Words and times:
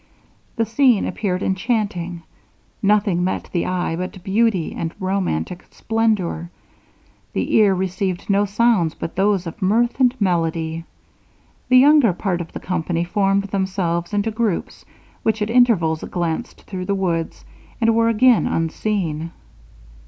The 0.55 0.65
scene 0.65 1.05
appeared 1.05 1.43
enchanting. 1.43 2.23
Nothing 2.81 3.23
met 3.23 3.51
the 3.53 3.67
eye 3.67 3.95
but 3.95 4.23
beauty 4.23 4.73
and 4.73 4.95
romantic 4.99 5.63
splendour; 5.69 6.49
the 7.33 7.53
ear 7.55 7.75
received 7.75 8.27
no 8.27 8.45
sounds 8.45 8.95
but 8.95 9.15
those 9.15 9.45
of 9.45 9.61
mirth 9.61 9.99
and 9.99 10.19
melody. 10.19 10.85
The 11.69 11.77
younger 11.77 12.13
part 12.13 12.41
of 12.41 12.51
the 12.51 12.59
company 12.59 13.03
formed 13.03 13.43
themselves 13.49 14.11
into 14.11 14.31
groups, 14.31 14.85
which 15.21 15.39
at 15.39 15.51
intervals 15.51 16.03
glanced 16.05 16.63
through 16.63 16.85
the 16.85 16.95
woods, 16.95 17.45
and 17.79 17.93
were 17.95 18.09
again 18.09 18.47
unseen. 18.47 19.29